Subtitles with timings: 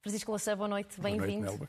[0.00, 1.68] Francisco Lacerda, boa noite, bem-vindo.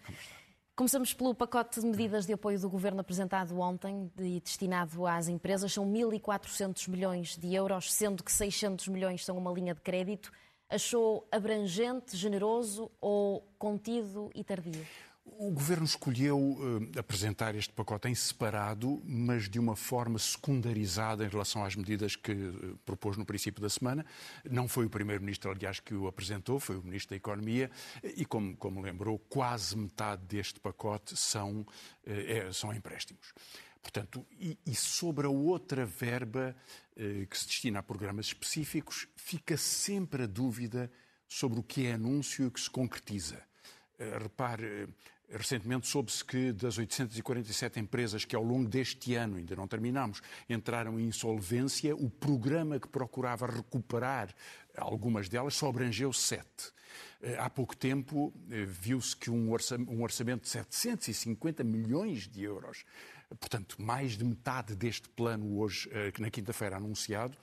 [0.75, 5.71] Começamos pelo pacote de medidas de apoio do Governo apresentado ontem e destinado às empresas.
[5.71, 10.33] São 1.400 milhões de euros, sendo que 600 milhões são uma linha de crédito.
[10.69, 14.85] Achou abrangente, generoso ou contido e tardio?
[15.27, 21.27] O Governo escolheu uh, apresentar este pacote em separado, mas de uma forma secundarizada em
[21.27, 24.05] relação às medidas que uh, propôs no princípio da semana.
[24.49, 27.71] Não foi o Primeiro-Ministro, aliás, que o apresentou, foi o Ministro da Economia,
[28.03, 31.65] e, como, como lembrou, quase metade deste pacote são, uh,
[32.05, 33.33] é, são empréstimos.
[33.81, 36.55] Portanto, e, e, sobre a outra verba
[37.29, 40.89] que se destina a programas específicos, fica sempre a dúvida
[41.27, 43.43] sobre o que é anúncio e o que se concretiza.
[44.23, 44.87] Repare,
[45.29, 50.99] Recentemente soube-se que das 847 empresas que ao longo deste ano, ainda não terminamos, entraram
[50.99, 54.33] em insolvência, o programa que procurava recuperar
[54.77, 56.73] algumas delas só abrangeu sete.
[57.21, 62.85] Eh, há pouco tempo eh, viu-se que um orçamento de 750 milhões de euros,
[63.39, 67.37] portanto mais de metade deste plano hoje, eh, na quinta-feira anunciado,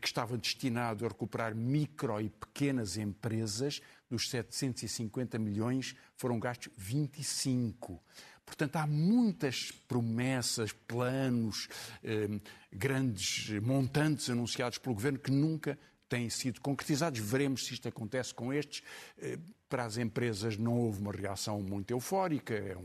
[0.00, 8.00] que estava destinado a recuperar micro e pequenas empresas, dos 750 milhões foram gastos 25.
[8.46, 11.68] Portanto, há muitas promessas, planos,
[12.70, 15.78] grandes montantes anunciados pelo Governo que nunca
[16.08, 17.18] têm sido concretizados.
[17.18, 18.82] Veremos se isto acontece com estes.
[19.18, 19.38] Eh,
[19.68, 22.76] para as empresas não houve uma reação muito eufórica, é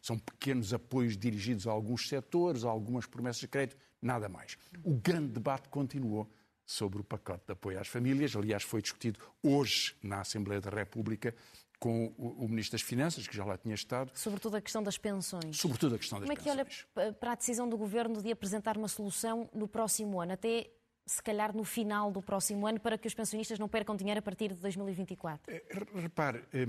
[0.00, 4.56] são pequenos apoios dirigidos a alguns setores, a algumas promessas de crédito, nada mais.
[4.84, 6.30] O grande debate continuou
[6.64, 8.34] sobre o pacote de apoio às famílias.
[8.34, 11.34] Aliás, foi discutido hoje na Assembleia da República
[11.78, 14.10] com o, Ministro das Finanças, que já lá tinha estado.
[14.14, 15.58] Sobretudo a questão das pensões.
[15.58, 16.44] Sobretudo a questão das pensões.
[16.44, 20.20] Como é que olha para a decisão do Governo de apresentar uma solução no próximo
[20.20, 20.32] ano?
[20.32, 20.70] Até
[21.04, 24.22] se calhar no final do próximo ano, para que os pensionistas não percam dinheiro a
[24.22, 25.54] partir de 2024?
[25.54, 25.62] Eh,
[25.94, 26.66] repare, eh,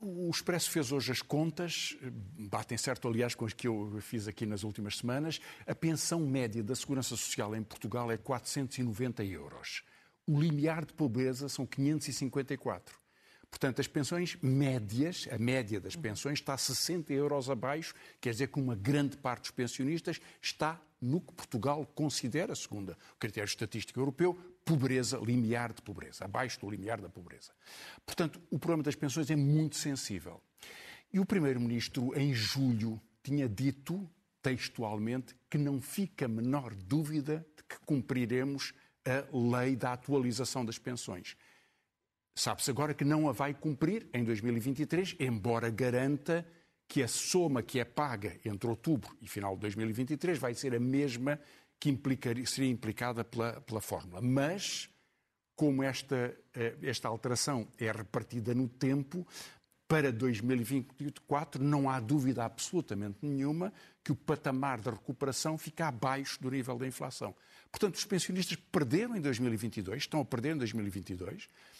[0.00, 1.96] o Expresso fez hoje as contas,
[2.50, 5.40] batem certo, aliás, com as que eu fiz aqui nas últimas semanas.
[5.66, 9.82] A pensão média da Segurança Social em Portugal é 490 euros.
[10.26, 12.98] O limiar de pobreza são 554.
[13.50, 18.48] Portanto, as pensões médias, a média das pensões está a 60 euros abaixo, quer dizer
[18.48, 23.98] que uma grande parte dos pensionistas está no que Portugal considera, segundo o critério estatístico
[23.98, 27.52] europeu, pobreza, limiar de pobreza, abaixo do limiar da pobreza.
[28.06, 30.40] Portanto, o problema das pensões é muito sensível.
[31.12, 34.08] E o Primeiro-Ministro, em julho, tinha dito
[34.42, 38.72] textualmente que não fica a menor dúvida de que cumpriremos
[39.04, 41.36] a lei da atualização das pensões.
[42.34, 46.46] Sabe-se agora que não a vai cumprir em 2023, embora garanta
[46.88, 50.80] que a soma que é paga entre outubro e final de 2023 vai ser a
[50.80, 51.38] mesma
[51.78, 54.20] que implicaria, seria implicada pela, pela fórmula.
[54.20, 54.90] Mas,
[55.54, 59.26] como esta, eh, esta alteração é repartida no tempo,
[59.90, 63.72] para 2024 não há dúvida absolutamente nenhuma
[64.04, 67.34] que o patamar da recuperação fica abaixo do nível da inflação.
[67.70, 71.79] Portanto, os pensionistas perderam em 2022, estão a perder em 2022 eh,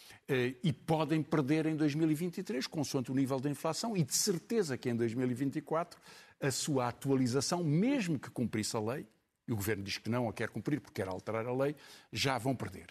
[0.63, 4.97] e podem perder em 2023, consoante o nível da inflação, e de certeza que em
[4.97, 6.01] 2024
[6.41, 9.07] a sua atualização, mesmo que cumprisse a lei,
[9.47, 11.75] e o Governo diz que não a quer cumprir porque quer alterar a lei,
[12.13, 12.87] já vão perder.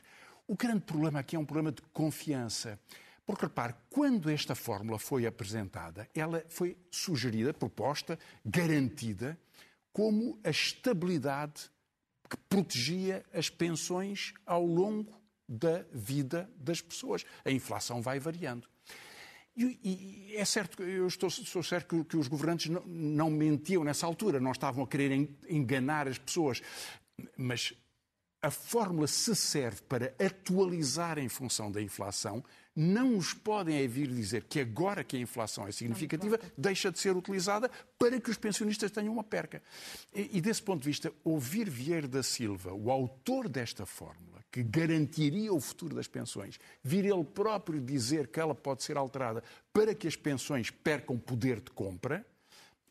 [0.45, 2.79] O grande problema aqui é um problema de confiança.
[3.25, 9.39] Porque, repare, quando esta fórmula foi apresentada, ela foi sugerida, proposta, garantida,
[9.93, 11.69] como a estabilidade
[12.27, 15.18] que protegia as pensões ao longo
[15.49, 17.25] da vida das pessoas.
[17.43, 18.67] A inflação vai variando.
[19.57, 23.83] E, e é certo, eu estou, sou certo que, que os governantes não, não, mentiam
[23.83, 25.11] nessa altura, não estavam a querer
[25.49, 26.61] enganar as pessoas,
[27.35, 27.73] mas
[28.41, 32.43] a fórmula se serve para atualizar em função da inflação,
[32.73, 37.17] não os podem vir dizer que agora que a inflação é significativa, deixa de ser
[37.17, 39.61] utilizada para que os pensionistas tenham uma perca.
[40.13, 44.63] E, e desse ponto de vista, ouvir Vieira da Silva, o autor desta fórmula, que
[44.63, 49.93] garantiria o futuro das pensões, vir ele próprio dizer que ela pode ser alterada para
[49.93, 52.25] que as pensões percam poder de compra,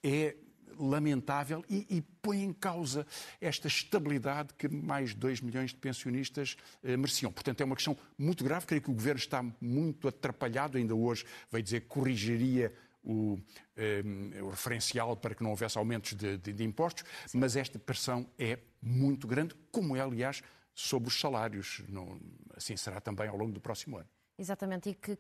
[0.03, 0.37] é
[0.79, 3.05] lamentável e, e, põe em causa
[3.41, 7.33] esta estabilidade que mais de 2 milhões de pensionistas eh, mereciam.
[7.33, 8.65] Portanto, é uma questão muito grave.
[8.65, 10.79] Creio que o Governo está muito atrapalhado.
[10.79, 12.73] Ainda hoje veio dizer que corrigiria
[13.03, 13.39] o,
[13.77, 14.03] eh,
[14.43, 17.39] o referencial para que não houvesse aumentos de, de, de impostos, Sim.
[17.39, 20.43] mas esta pressão é muito grande, como é, aliás,
[20.79, 21.83] sobre os salários.
[21.89, 22.21] Não,
[22.57, 24.09] assim será também ao longo do próximo ano.
[24.39, 25.19] Exatamente, e que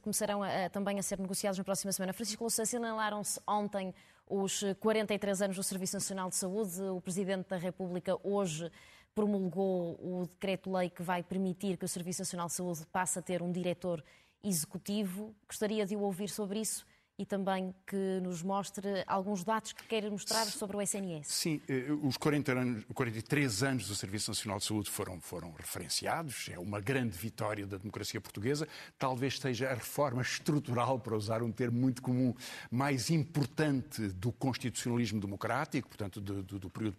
[0.00, 2.14] começarão a, também a ser negociados na próxima semana.
[2.14, 3.94] Francisco Louçã, assinalaram-se ontem
[4.26, 6.80] os 43 anos do Serviço Nacional de Saúde.
[6.80, 8.72] O Presidente da República hoje
[9.14, 13.42] promulgou o decreto-lei que vai permitir que o Serviço Nacional de Saúde passe a ter
[13.42, 14.02] um diretor
[14.42, 15.36] executivo.
[15.46, 16.86] Gostaria de o ouvir sobre isso
[17.20, 21.26] e também que nos mostre alguns dados que queira mostrar sobre o SNS.
[21.26, 26.48] Sim, eh, os 40 anos, 43 anos do Serviço Nacional de Saúde foram, foram referenciados,
[26.50, 28.66] é uma grande vitória da democracia portuguesa,
[28.98, 32.34] talvez seja a reforma estrutural, para usar um termo muito comum,
[32.70, 36.96] mais importante do constitucionalismo democrático, portanto, do, do, do período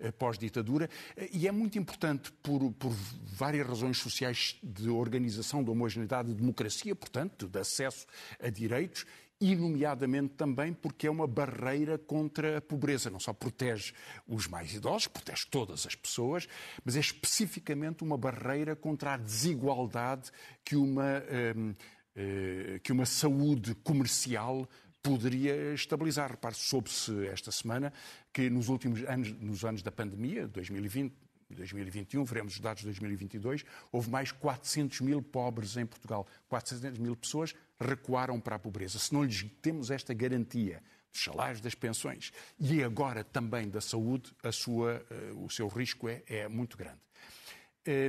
[0.00, 2.92] eh, pós-ditadura, pós e é muito importante por, por
[3.34, 8.06] várias razões sociais de organização, de homogeneidade, de democracia, portanto, de acesso
[8.40, 9.04] a direitos,
[9.40, 13.10] e, nomeadamente, também porque é uma barreira contra a pobreza.
[13.10, 13.92] Não só protege
[14.26, 16.48] os mais idosos, protege todas as pessoas,
[16.84, 20.30] mas é especificamente uma barreira contra a desigualdade
[20.64, 21.22] que uma,
[21.56, 21.74] hum,
[22.14, 24.68] eh, que uma saúde comercial
[25.02, 26.30] poderia estabilizar.
[26.30, 27.92] Repare, soube-se esta semana
[28.32, 31.14] que nos últimos anos, nos anos da pandemia, 2020,
[31.52, 36.26] 2021, veremos os dados de 2022, houve mais 400 mil pobres em Portugal.
[36.48, 38.98] 400 mil pessoas recuaram para a pobreza.
[38.98, 40.82] Se não lhes temos esta garantia
[41.12, 46.22] dos salários, das pensões e agora também da saúde, sua, eh, o seu risco é,
[46.26, 46.98] é muito grande.
[47.84, 48.08] Eh,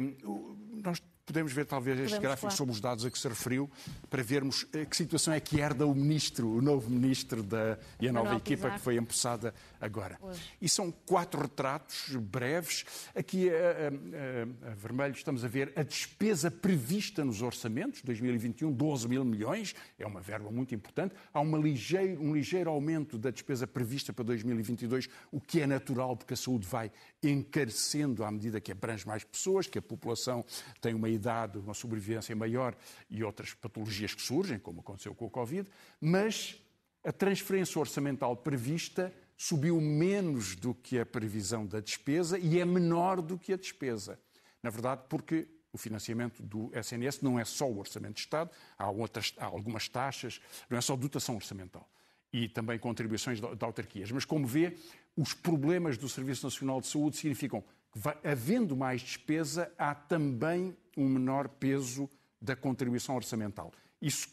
[0.84, 2.56] nós Podemos ver talvez este gráfico claro.
[2.56, 3.68] sobre os dados a que se referiu,
[4.12, 8.08] para vermos eh, que situação é que herda o ministro, o novo ministro da, e
[8.08, 8.76] a nova Manuel equipa Pizarro.
[8.76, 9.52] que foi empossada
[9.82, 10.20] agora.
[10.22, 10.40] Hoje.
[10.62, 12.86] E são quatro retratos breves.
[13.16, 18.72] Aqui a, a, a, a, vermelho estamos a ver a despesa prevista nos orçamentos, 2021,
[18.72, 21.16] 12 mil milhões, é uma verba muito importante.
[21.34, 26.16] Há uma ligeiro, um ligeiro aumento da despesa prevista para 2022, o que é natural
[26.16, 26.92] porque a saúde vai
[27.24, 30.46] encarecendo à medida que abrange mais pessoas, que a população
[30.80, 32.76] tem uma idade, uma sobrevivência maior
[33.10, 35.70] e outras patologias que surgem, como aconteceu com o Covid,
[36.00, 36.62] mas
[37.04, 43.22] a transferência orçamental prevista subiu menos do que a previsão da despesa e é menor
[43.22, 44.20] do que a despesa.
[44.64, 48.90] Na verdade, porque o financiamento do SNS não é só o Orçamento de Estado, há,
[48.90, 50.40] outras, há algumas taxas,
[50.70, 51.88] não é só dotação orçamental
[52.32, 54.12] e também contribuições de autarquias.
[54.12, 54.76] Mas, como vê,
[55.16, 57.64] os problemas do Serviço Nacional de Saúde significam
[57.94, 62.10] que, havendo mais despesa, há também um menor peso
[62.42, 63.72] da contribuição orçamental.
[64.02, 64.30] Isso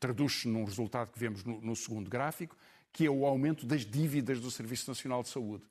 [0.00, 2.56] traduz-se num resultado que vemos no, no, segundo gráfico,
[2.92, 5.64] que é o aumento das dívidas do Serviço Nacional de Saúde.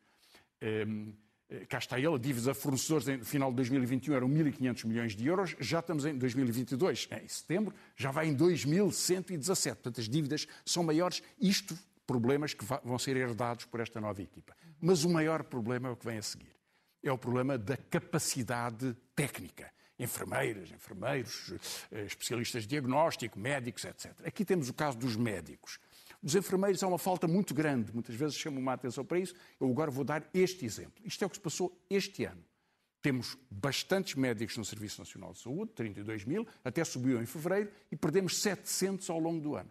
[0.61, 1.13] Um,
[1.49, 5.27] eh, cá está ele, a a fornecedores no final de 2021 eram 1.500 milhões de
[5.27, 9.73] euros, já estamos em 2022, em setembro, já vai em 2.117.
[9.73, 11.21] Portanto, as dívidas são maiores.
[11.39, 11.77] Isto,
[12.07, 14.55] problemas que vão ser herdados por esta nova equipa.
[14.79, 16.55] Mas o maior problema é o que vem a seguir.
[17.03, 21.53] É o problema da capacidade técnica enfermeiras, enfermeiros,
[21.91, 24.13] eh, especialistas de diagnóstico, médicos, etc.
[24.25, 25.79] Aqui temos o caso dos médicos.
[26.21, 29.33] Dos enfermeiros há uma falta muito grande, muitas vezes chamam a atenção para isso.
[29.59, 31.03] Eu agora vou dar este exemplo.
[31.05, 32.43] Isto é o que se passou este ano.
[33.01, 37.95] Temos bastantes médicos no Serviço Nacional de Saúde, 32 mil, até subiu em fevereiro, e
[37.95, 39.69] perdemos 700 ao longo do ano.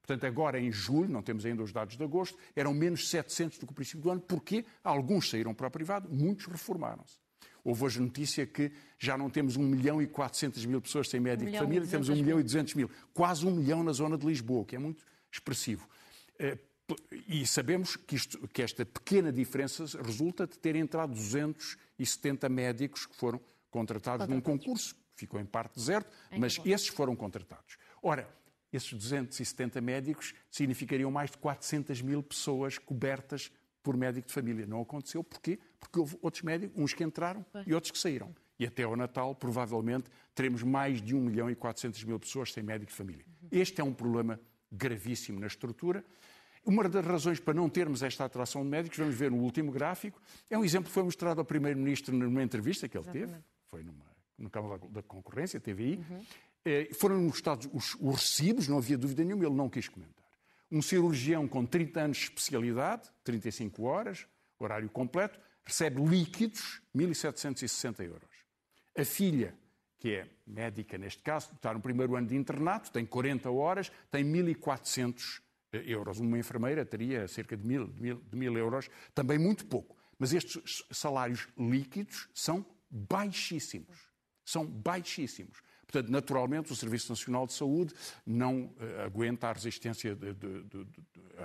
[0.00, 3.66] Portanto, agora em julho, não temos ainda os dados de agosto, eram menos 700 do
[3.66, 7.18] que o princípio do ano, porque alguns saíram para o privado, muitos reformaram-se.
[7.64, 11.48] Houve hoje notícia que já não temos 1 milhão e 400 mil pessoas sem médico
[11.48, 12.90] um de família, temos 1 milhão e 200 mil.
[13.12, 15.88] Quase 1 milhão na zona de Lisboa, que é muito expressivo.
[16.38, 16.58] Eh,
[17.28, 23.16] e sabemos que, isto, que esta pequena diferença resulta de ter entrado 270 médicos que
[23.16, 27.76] foram contratados num concurso, ficou em parte deserto, mas esses foram contratados.
[28.02, 28.28] Ora,
[28.72, 33.50] esses 270 médicos significariam mais de 400 mil pessoas cobertas
[33.82, 34.66] por médico de família.
[34.66, 35.24] Não aconteceu.
[35.24, 35.58] Porquê?
[35.80, 38.34] Porque houve outros médicos, uns que entraram e outros que saíram.
[38.58, 42.62] E até ao Natal, provavelmente, teremos mais de 1 milhão e 400 mil pessoas sem
[42.62, 43.24] médico de família.
[43.50, 44.38] Este é um problema
[44.70, 46.04] gravíssimo na estrutura.
[46.62, 50.20] Uma das razões para não termos esta atração de médicos, vamos ver no último gráfico,
[50.50, 53.30] é um exemplo que foi mostrado ao Primeiro-Ministro numa entrevista que ele Exatamente.
[53.32, 54.04] teve, foi numa,
[54.36, 55.96] no Câmara da Concorrência, TVI.
[55.96, 56.22] Uhum.
[56.66, 60.20] Eh, foram mostrados os, os recibos, não havia dúvida nenhuma, ele não quis comentar
[60.70, 64.26] um cirurgião com 30 anos de especialidade, 35 horas,
[64.58, 68.30] horário completo, recebe líquidos 1.760 euros.
[68.96, 69.54] A filha,
[69.98, 74.24] que é médica neste caso, está no primeiro ano de internato, tem 40 horas, tem
[74.24, 75.40] 1.400
[75.72, 76.18] eh, euros.
[76.18, 79.96] Uma enfermeira teria cerca de 1.000, de 1.000, de 1.000 euros, também muito pouco.
[80.18, 84.10] Mas estes salários líquidos são baixíssimos.
[84.44, 85.62] São baixíssimos.
[85.86, 90.86] Portanto, naturalmente, o Serviço Nacional de Saúde não uh, aguenta a resistência, de, de, de,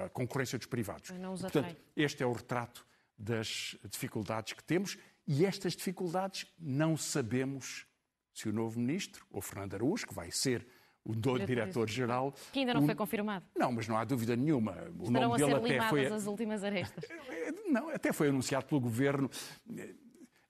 [0.04, 1.10] a concorrência dos privados.
[1.42, 2.86] Portanto, este é o retrato
[3.18, 7.86] das dificuldades que temos e estas dificuldades não sabemos
[8.34, 10.68] se o novo ministro, ou Fernando Araújo, que vai ser
[11.04, 12.34] o diretor-geral.
[12.52, 12.86] Que ainda não o...
[12.86, 13.46] foi confirmado.
[13.56, 14.74] Não, mas não há dúvida nenhuma.
[14.98, 16.06] O Estarão nome dele até foi.
[16.08, 17.06] as últimas arestas.
[17.68, 19.30] Não, até foi anunciado pelo governo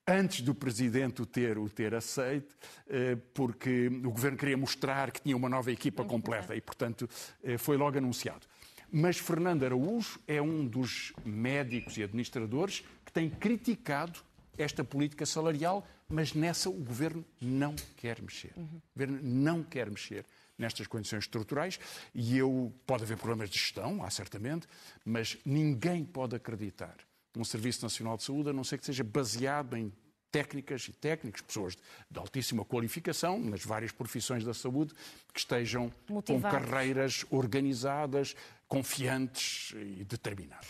[0.08, 2.56] antes do presidente o ter, o ter aceito,
[2.88, 7.10] eh, porque o governo queria mostrar que tinha uma nova equipa completa e, portanto,
[7.44, 8.46] eh, foi logo anunciado.
[8.92, 14.20] Mas Fernando Araújo é um dos médicos e administradores que tem criticado
[14.58, 18.54] esta política salarial, mas nessa o governo não quer mexer.
[18.56, 18.64] Uhum.
[18.64, 20.26] O governo não quer mexer
[20.58, 21.80] nestas condições estruturais
[22.14, 24.68] e eu pode haver problemas de gestão, há certamente,
[25.04, 26.96] mas ninguém pode acreditar
[27.36, 29.92] um Serviço Nacional de Saúde, a não ser que seja baseado em
[30.32, 31.78] técnicas e técnicos, pessoas
[32.12, 34.94] de altíssima qualificação nas várias profissões da saúde,
[35.34, 36.26] que estejam Motivados.
[36.28, 38.36] com carreiras organizadas,
[38.68, 40.68] confiantes e determinadas.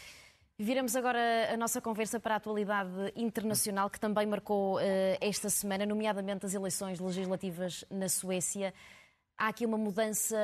[0.58, 4.82] Viramos agora a nossa conversa para a atualidade internacional que também marcou uh,
[5.20, 8.74] esta semana, nomeadamente as eleições legislativas na Suécia.
[9.38, 10.38] Há aqui uma mudança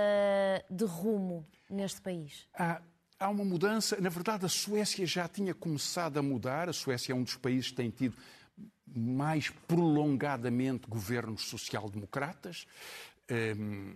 [0.69, 2.45] de rumo neste país?
[2.53, 2.81] Há
[3.21, 4.01] há uma mudança.
[4.01, 6.67] Na verdade, a Suécia já tinha começado a mudar.
[6.67, 8.17] A Suécia é um dos países que tem tido
[8.93, 12.65] mais prolongadamente governos social-democratas.
[13.29, 13.93] Ehm,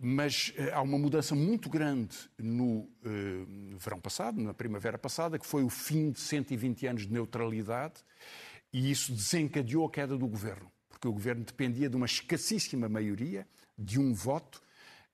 [0.00, 3.44] mas eh, há uma mudança muito grande no eh,
[3.76, 8.04] verão passado, na primavera passada, que foi o fim de 120 anos de neutralidade,
[8.72, 13.46] e isso desencadeou a queda do governo, porque o governo dependia de uma escassíssima maioria,
[13.78, 14.60] de um voto,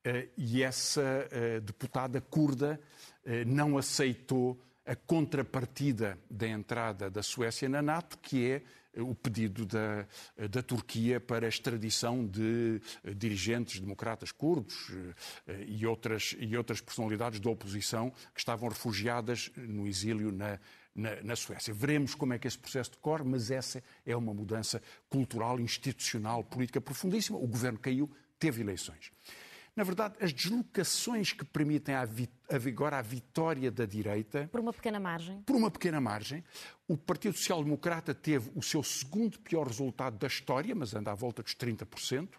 [0.03, 1.27] eh, e essa
[1.63, 2.79] deputada curda
[3.47, 8.63] não aceitou a contrapartida da entrada da Suécia na NATO, que é
[8.97, 10.05] o pedido da,
[10.49, 12.81] da Turquia para a extradição de
[13.15, 14.91] dirigentes democratas curdos
[15.67, 20.59] e outras, e outras personalidades da oposição que estavam refugiadas no exílio na,
[20.95, 21.73] na, na, Suécia.
[21.73, 26.79] Veremos como é que esse processo decorre, mas essa é uma mudança cultural, institucional, política
[26.79, 27.37] profundíssima.
[27.37, 28.09] O governo caiu,
[28.39, 29.11] teve eleições.
[29.75, 34.47] Na verdade, as deslocações que permitem agora a vitória da direita.
[34.49, 35.41] Por uma pequena margem.
[35.41, 36.43] Por uma pequena margem.
[36.87, 41.15] O Partido Social Democrata teve o seu segundo pior resultado da história, mas anda à
[41.15, 42.29] volta dos 30%.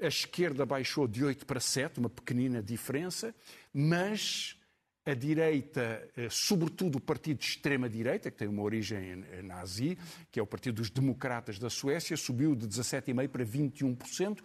[0.00, 3.34] A esquerda baixou de 8 para 7, uma pequenina diferença,
[3.74, 4.56] mas
[5.04, 9.98] a direita, eh, sobretudo o partido de extrema-direita, que tem uma origem nazi,
[10.30, 14.44] que é o Partido dos Democratas da Suécia, subiu de 17,5% para 21%.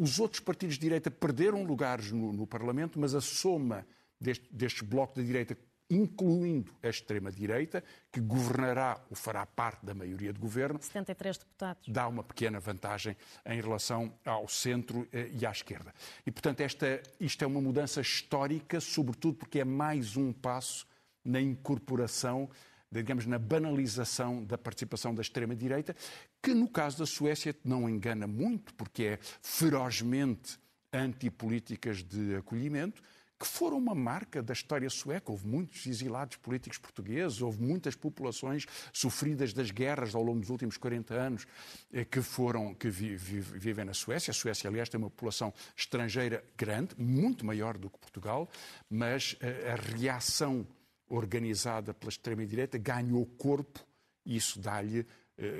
[0.00, 3.86] Os outros partidos de direita perderam lugares no, no Parlamento, mas a soma
[4.18, 5.54] deste, deste bloco de direita,
[5.90, 11.86] incluindo a extrema-direita, que governará ou fará parte da maioria de governo, 73 deputados.
[11.86, 13.14] dá uma pequena vantagem
[13.44, 15.92] em relação ao centro eh, e à esquerda.
[16.24, 20.86] E, portanto, esta, isto é uma mudança histórica, sobretudo porque é mais um passo
[21.22, 22.48] na incorporação
[22.92, 25.94] digamos, na banalização da participação da extrema-direita,
[26.42, 30.58] que no caso da Suécia não engana muito, porque é ferozmente
[30.92, 33.02] antipolíticas de acolhimento,
[33.40, 35.32] que foram uma marca da história sueca.
[35.32, 40.76] Houve muitos exilados políticos portugueses, houve muitas populações sofridas das guerras ao longo dos últimos
[40.76, 41.46] 40 anos
[41.90, 44.30] eh, que foram que vi, vi, vivem na Suécia.
[44.30, 48.46] A Suécia, aliás, tem uma população estrangeira grande, muito maior do que Portugal,
[48.90, 50.66] mas eh, a reação
[51.08, 53.80] organizada pela extrema-direita, ganhou corpo
[54.24, 55.06] e isso dá-lhe,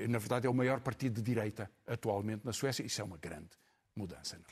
[0.08, 2.84] na verdade, é o maior partido de direita atualmente na Suécia.
[2.84, 3.50] Isso é uma grande
[3.96, 4.36] mudança.
[4.36, 4.44] Não?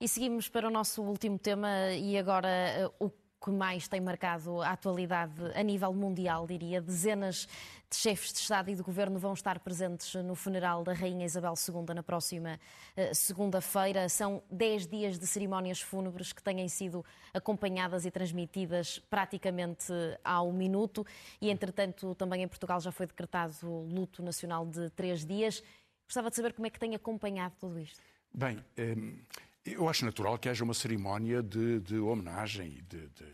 [0.00, 3.08] E seguimos para o nosso último tema e agora eh, o
[3.42, 6.80] que mais tem marcado a atualidade a nível mundial, diria.
[6.80, 7.48] Dezenas
[7.90, 11.54] de chefes de Estado e de Governo vão estar presentes no funeral da Rainha Isabel
[11.56, 12.60] II na próxima
[12.96, 14.08] uh, segunda-feira.
[14.08, 21.04] São dez dias de cerimónias fúnebres que têm sido acompanhadas e transmitidas praticamente ao minuto.
[21.40, 25.62] E, entretanto, também em Portugal já foi decretado luto nacional de três dias.
[26.06, 28.00] Gostava de saber como é que tem acompanhado tudo isto.
[28.32, 28.64] Bem.
[28.78, 29.18] Um...
[29.64, 33.26] Eu acho natural que haja uma cerimónia de, de homenagem e de, de,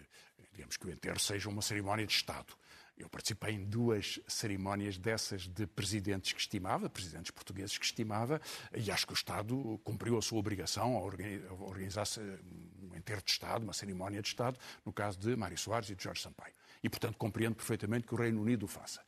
[0.52, 2.52] digamos que o enterro seja uma cerimónia de Estado.
[2.98, 8.40] Eu participei em duas cerimónias dessas de presidentes que estimava, presidentes portugueses que estimava,
[8.76, 13.62] e acho que o Estado cumpriu a sua obrigação a organizar-se um enterro de Estado,
[13.62, 16.52] uma cerimónia de Estado, no caso de Mário Soares e de Jorge Sampaio.
[16.82, 19.00] E, portanto, compreendo perfeitamente que o Reino Unido o faça.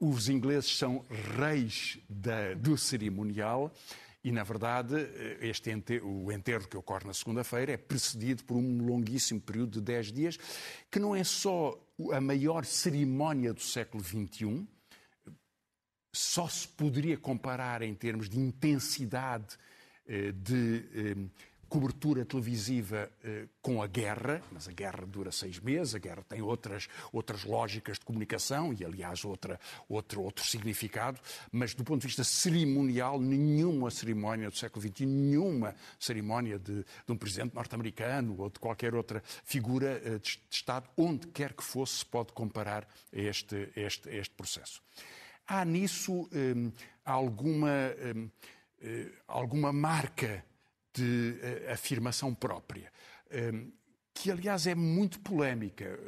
[0.00, 1.04] Os ingleses são
[1.38, 3.72] reis da, do cerimonial
[4.24, 4.96] e, na verdade,
[5.40, 9.80] este enterro, o enterro que ocorre na segunda-feira é precedido por um longuíssimo período de
[9.82, 10.38] 10 dias,
[10.90, 11.78] que não é só
[12.10, 14.66] a maior cerimónia do século XXI,
[16.10, 19.58] só se poderia comparar em termos de intensidade,
[20.06, 25.92] eh, de eh, cobertura televisiva eh, com a guerra, mas a guerra dura seis meses,
[25.96, 31.18] a guerra tem outras, outras lógicas de comunicação e, aliás, outra, outro, outro significado,
[31.50, 37.12] mas do ponto de vista cerimonial, nenhuma cerimónia do século XXI, nenhuma cerimónia de, de
[37.12, 41.96] um presidente norte-americano ou de qualquer outra figura de, de, Estado, onde quer que fosse,
[41.96, 44.80] se pode comparar este, este, este processo.
[45.44, 46.70] Há nisso hum,
[47.04, 48.30] alguma, hum,
[49.26, 50.44] alguma marca
[50.94, 52.90] de uh, afirmação própria,
[53.52, 53.70] um,
[54.12, 55.98] que aliás é muito polémica.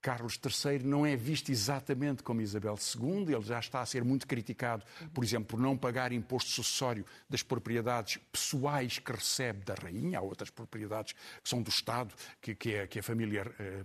[0.00, 4.28] Carlos III não é visto exatamente como Isabel II, ele já está a ser muito
[4.28, 10.20] criticado, por exemplo, por não pagar imposto sucessório das propriedades pessoais que recebe da rainha,
[10.20, 13.84] há outras propriedades que são do Estado, que, que, é, que a família uh,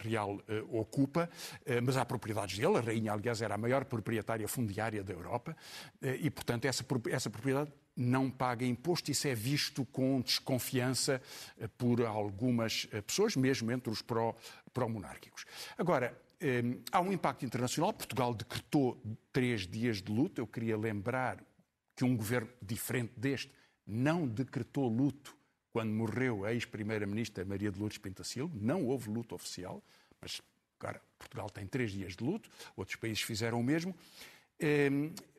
[0.00, 1.28] real uh, ocupa,
[1.62, 2.76] uh, mas há propriedades dele.
[2.76, 5.56] A rainha, aliás, era a maior proprietária fundiária da Europa
[6.02, 9.10] e, portanto, essa, essa propriedade não paga imposto.
[9.10, 11.20] Isso é visto com desconfiança
[11.58, 15.44] eh, por algumas eh, pessoas, mesmo entre os pró-monárquicos.
[15.44, 17.92] Pró Agora, eh, há um impacto internacional.
[17.94, 19.00] Portugal decretou
[19.32, 20.40] três dias de luto.
[20.40, 21.42] Eu queria lembrar
[21.96, 23.50] que um governo diferente deste
[23.86, 25.35] não decretou luto
[25.76, 28.56] quando morreu a ex-primeira-ministra Maria de Lourdes Pintacilgo.
[28.58, 29.84] Não houve luto oficial,
[30.18, 30.40] mas
[30.80, 32.48] agora Portugal tem três dias de luto.
[32.74, 33.94] Outros países fizeram o mesmo.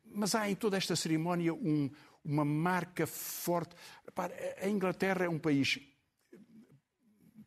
[0.05, 1.89] Mas há em toda esta cerimónia um,
[2.23, 3.75] uma marca forte.
[4.61, 5.79] A Inglaterra é um país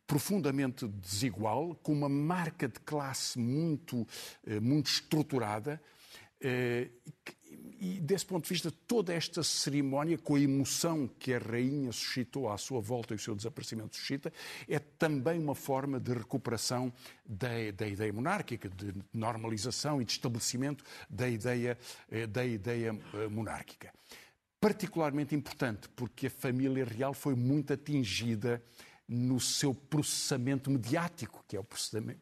[0.05, 4.05] profundamente desigual, com uma marca de classe muito,
[4.45, 5.81] eh, muito estruturada.
[7.61, 11.91] Eh, e, desse ponto de vista, toda esta cerimónia, com a emoção que a rainha
[11.91, 14.31] suscitou à sua volta e o seu desaparecimento suscita,
[14.67, 16.91] é também uma forma de recuperação
[17.25, 21.77] da, da ideia monárquica, de normalização e de estabelecimento da ideia,
[22.09, 22.93] eh, da ideia
[23.29, 23.91] monárquica.
[24.59, 28.61] Particularmente importante, porque a família real foi muito atingida
[29.13, 31.65] no seu processamento mediático, que é o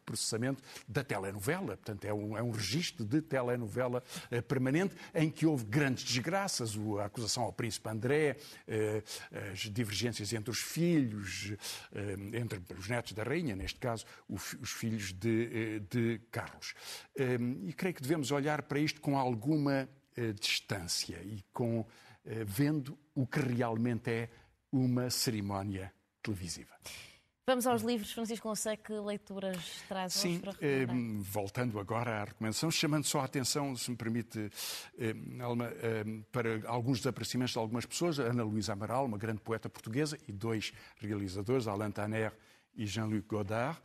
[0.04, 1.76] processamento da telenovela.
[1.76, 6.76] Portanto, é um, é um registro de telenovela eh, permanente em que houve grandes desgraças,
[7.00, 9.04] a acusação ao príncipe André, eh,
[9.52, 11.52] as divergências entre os filhos,
[11.92, 16.74] eh, entre os netos da rainha, neste caso, os, os filhos de, eh, de Carlos.
[17.16, 21.86] Eh, e creio que devemos olhar para isto com alguma eh, distância e com
[22.44, 24.28] vendo o que realmente é
[24.70, 25.90] uma cerimónia
[26.22, 26.74] televisiva.
[27.46, 30.86] Vamos aos livros, Francisco Gonçalves, que leituras traz Sim, para eh,
[31.20, 34.50] voltando agora à recomendação, chamando só a atenção, se me permite,
[34.96, 39.68] eh, Alma, eh, para alguns desaparecimentos de algumas pessoas, Ana Luísa Amaral, uma grande poeta
[39.68, 42.32] portuguesa, e dois realizadores, Alain Tanner
[42.76, 43.80] e Jean-Luc Godard,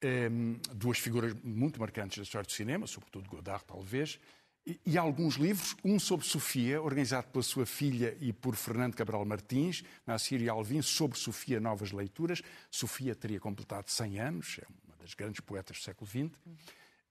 [0.00, 0.28] eh,
[0.74, 4.18] duas figuras muito marcantes da história do cinema, sobretudo Godard, talvez,
[4.66, 9.84] e, alguns livros, um sobre Sofia, organizado pela sua filha e por Fernando Cabral Martins,
[10.06, 12.42] na Síria Alvim, sobre Sofia, novas leituras.
[12.70, 16.18] Sofia teria completado 100 anos, é uma das grandes poetas do século XX.
[16.22, 16.56] Um,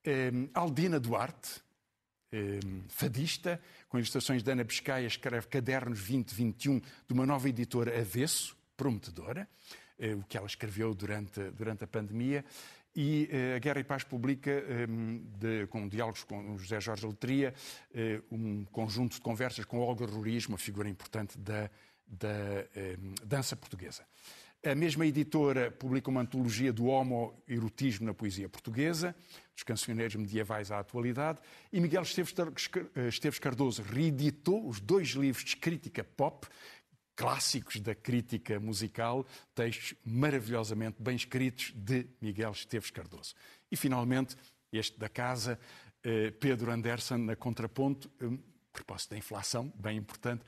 [0.04, 1.62] ehm, Aldina Duarte,
[2.32, 8.00] um, ehm, fadista, com ilustrações de Ana Biscaia, escreve Cadernos 2021, de uma nova editora
[8.00, 9.48] Avesso, prometedora,
[10.00, 12.44] uh, o que ela escreveu durante, durante a pandemia
[12.96, 14.52] e uh, a Guerra e Paz publica,
[14.90, 17.54] um, de, com diálogos com José Jorge Letria,
[17.92, 21.70] uh, um conjunto de conversas com Olga Roriz, uma figura importante da,
[22.08, 22.30] da
[23.00, 24.04] um, dança portuguesa.
[24.66, 29.14] A mesma editora publica uma antologia do homoerotismo na poesia portuguesa,
[29.54, 31.40] dos cancioneiros medievais à atualidade,
[31.72, 36.48] e Miguel Esteves Cardoso reeditou os dois livros de crítica pop
[37.16, 43.36] clássicos da crítica musical, textos maravilhosamente bem escritos de Miguel Esteves Cardoso.
[43.72, 44.36] E, finalmente,
[44.72, 45.60] este da casa,
[46.04, 50.44] eh, Pedro Anderson, na Contraponto, a propósito da inflação, bem importante,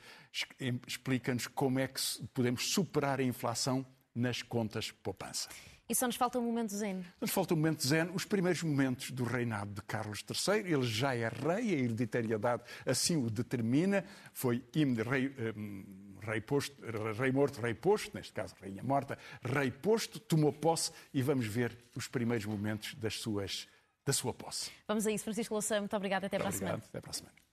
[0.87, 2.01] explica-nos como é que
[2.33, 5.49] podemos superar a inflação nas contas poupança.
[5.87, 7.05] E só nos falta um momento zen.
[7.21, 10.73] Nos falta um momento zen, os primeiros momentos do reinado de Carlos III.
[10.73, 14.03] Ele já é rei, a hereditariedade assim o determina.
[14.33, 15.85] Foi rei, um,
[16.25, 16.75] rei, posto,
[17.17, 21.77] rei morto, rei posto, neste caso rainha morta, rei posto, tomou posse e vamos ver
[21.95, 23.67] os primeiros momentos das suas,
[24.05, 24.71] da sua posse.
[24.87, 25.23] Vamos a isso.
[25.23, 26.25] Francisco Louçã, muito obrigado.
[26.25, 26.79] Até muito para obrigado.
[26.79, 26.89] a semana.
[26.89, 27.44] Até para a semana.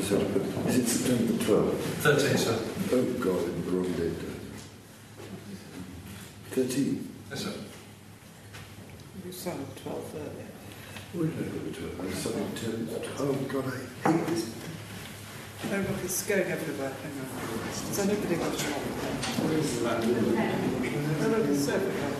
[0.00, 0.10] Is
[0.78, 1.76] it September 12th?
[2.00, 2.56] 13th, sir.
[2.92, 4.16] Oh, God, in the wrong date.
[6.52, 7.08] 13?
[7.28, 7.52] Yes, sir.
[9.26, 10.48] You saw 12 earlier.
[11.12, 11.84] Where did I go to?
[12.00, 12.66] I was something to.
[13.18, 14.44] Oh, God, I hate this.
[15.64, 16.92] Oh, look, it's going everywhere.
[17.02, 17.26] Hang on.
[17.92, 18.80] So nobody got shot.
[19.36, 19.44] Oh,
[21.28, 22.14] look, it's everywhere.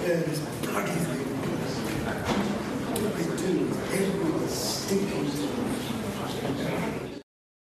[0.00, 1.24] There, this bloody thing.
[2.90, 3.52] What do I do?
[3.94, 5.87] Everyone's stinking.
[6.48, 6.97] Thank you.